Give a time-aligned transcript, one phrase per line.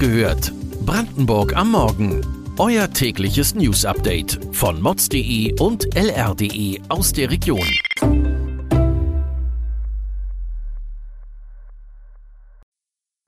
[0.00, 0.52] gehört.
[0.86, 2.24] Brandenburg am Morgen.
[2.58, 7.68] Euer tägliches News-Update von mods.de und lr.de aus der Region.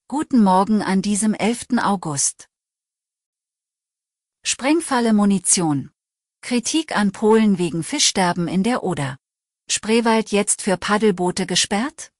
[0.09, 1.79] Guten Morgen an diesem 11.
[1.83, 2.49] August.
[4.43, 5.91] Sprengfalle Munition.
[6.41, 9.19] Kritik an Polen wegen Fischsterben in der Oder.
[9.71, 12.12] Spreewald jetzt für Paddelboote gesperrt?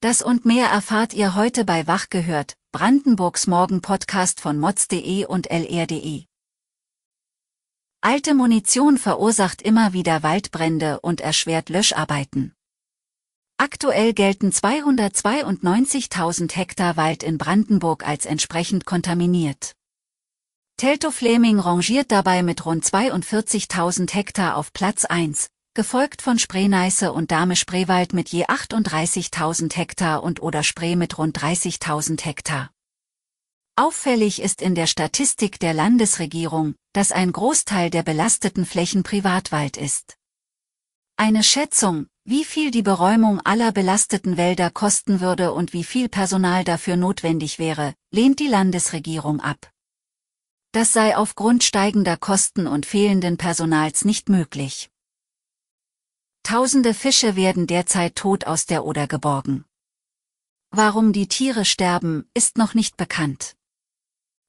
[0.00, 6.26] Das und mehr erfahrt ihr heute bei Wach gehört, Brandenburgs Morgen-Podcast von mods.de und lr.de.
[8.00, 12.54] Alte Munition verursacht immer wieder Waldbrände und erschwert Löscharbeiten.
[13.56, 19.72] Aktuell gelten 292.000 Hektar Wald in Brandenburg als entsprechend kontaminiert.
[20.76, 27.30] Telto Fleming rangiert dabei mit rund 42.000 Hektar auf Platz 1, gefolgt von Spreeneiße und
[27.30, 32.72] Dahme-Spreewald mit je 38.000 Hektar und oder Spree mit rund 30.000 Hektar.
[33.76, 40.16] Auffällig ist in der Statistik der Landesregierung, dass ein Großteil der belasteten Flächen Privatwald ist.
[41.16, 46.64] Eine Schätzung, wie viel die Beräumung aller belasteten Wälder kosten würde und wie viel Personal
[46.64, 49.70] dafür notwendig wäre, lehnt die Landesregierung ab.
[50.72, 54.90] Das sei aufgrund steigender Kosten und fehlenden Personals nicht möglich.
[56.48, 59.66] Tausende Fische werden derzeit tot aus der Oder geborgen.
[60.70, 63.54] Warum die Tiere sterben, ist noch nicht bekannt.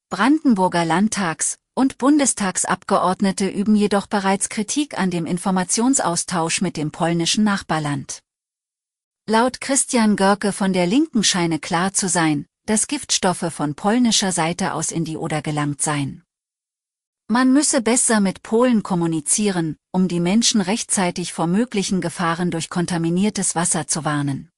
[0.08, 8.20] Brandenburger Landtags- und Bundestagsabgeordnete üben jedoch bereits Kritik an dem Informationsaustausch mit dem polnischen Nachbarland.
[9.26, 14.72] Laut Christian Görke von der Linken scheine klar zu sein, dass Giftstoffe von polnischer Seite
[14.72, 16.24] aus in die Oder gelangt seien.
[17.32, 23.54] Man müsse besser mit Polen kommunizieren, um die Menschen rechtzeitig vor möglichen Gefahren durch kontaminiertes
[23.54, 24.50] Wasser zu warnen.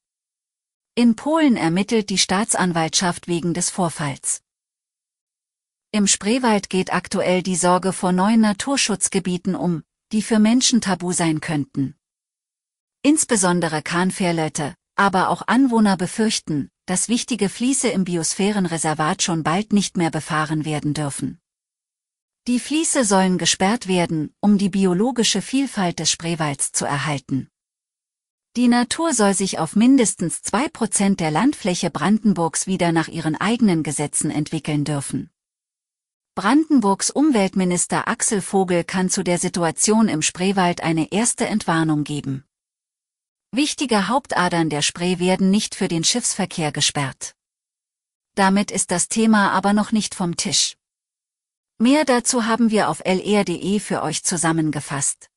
[0.95, 4.41] In Polen ermittelt die Staatsanwaltschaft wegen des Vorfalls.
[5.91, 11.42] Im Spreewald geht aktuell die Sorge vor neuen Naturschutzgebieten um, die für Menschen tabu sein
[11.42, 11.95] könnten.
[13.02, 20.11] Insbesondere Kahnfährleute, aber auch Anwohner befürchten, dass wichtige Fließe im Biosphärenreservat schon bald nicht mehr
[20.11, 21.42] befahren werden dürfen.
[22.48, 27.48] Die Fließe sollen gesperrt werden, um die biologische Vielfalt des Spreewalds zu erhalten.
[28.57, 33.85] Die Natur soll sich auf mindestens zwei Prozent der Landfläche Brandenburgs wieder nach ihren eigenen
[33.85, 35.30] Gesetzen entwickeln dürfen.
[36.35, 42.45] Brandenburgs Umweltminister Axel Vogel kann zu der Situation im Spreewald eine erste Entwarnung geben.
[43.53, 47.36] Wichtige Hauptadern der Spree werden nicht für den Schiffsverkehr gesperrt.
[48.35, 50.77] Damit ist das Thema aber noch nicht vom Tisch.
[51.83, 55.29] Mehr dazu haben wir auf lr.de für euch zusammengefasst.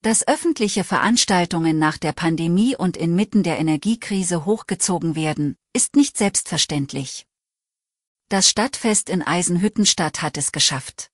[0.00, 7.26] Dass öffentliche Veranstaltungen nach der Pandemie und inmitten der Energiekrise hochgezogen werden, ist nicht selbstverständlich.
[8.30, 11.10] Das Stadtfest in Eisenhüttenstadt hat es geschafft.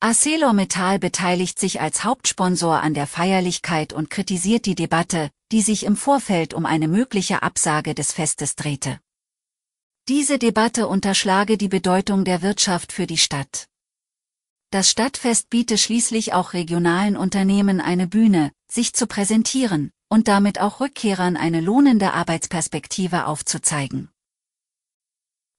[0.00, 5.96] ArcelorMittal beteiligt sich als Hauptsponsor an der Feierlichkeit und kritisiert die Debatte, die sich im
[5.96, 9.00] Vorfeld um eine mögliche Absage des Festes drehte.
[10.08, 13.68] Diese Debatte unterschlage die Bedeutung der Wirtschaft für die Stadt.
[14.70, 20.80] Das Stadtfest biete schließlich auch regionalen Unternehmen eine Bühne, sich zu präsentieren und damit auch
[20.80, 24.10] Rückkehrern eine lohnende Arbeitsperspektive aufzuzeigen.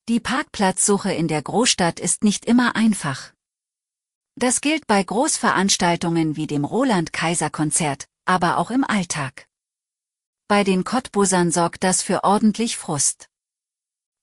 [0.09, 3.31] Die Parkplatzsuche in der Großstadt ist nicht immer einfach.
[4.35, 9.47] Das gilt bei Großveranstaltungen wie dem Roland-Kaiser-Konzert, aber auch im Alltag.
[10.49, 13.29] Bei den Cottbusern sorgt das für ordentlich Frust.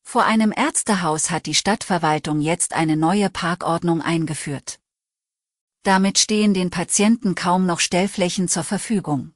[0.03, 4.81] Vor einem Ärztehaus hat die Stadtverwaltung jetzt eine neue Parkordnung eingeführt.
[5.83, 9.34] Damit stehen den Patienten kaum noch Stellflächen zur Verfügung.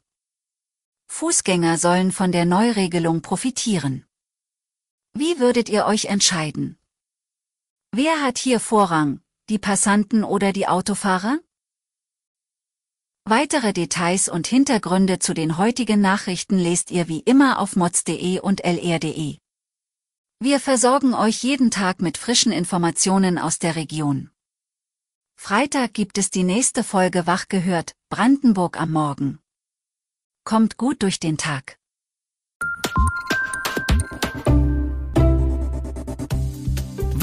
[1.07, 4.05] Fußgänger sollen von der Neuregelung profitieren.
[5.13, 6.77] Wie würdet ihr euch entscheiden?
[7.93, 11.39] Wer hat hier Vorrang, die Passanten oder die Autofahrer?
[13.25, 18.65] Weitere Details und Hintergründe zu den heutigen Nachrichten lest ihr wie immer auf mods.de und
[18.65, 19.39] lr.de.
[20.45, 24.29] Wir versorgen euch jeden Tag mit frischen Informationen aus der Region.
[25.37, 29.39] Freitag gibt es die nächste Folge Wach gehört, Brandenburg am Morgen.
[30.45, 31.79] Kommt gut durch den Tag.